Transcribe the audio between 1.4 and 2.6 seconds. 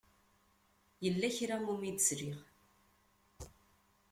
i wumi d-sliɣ.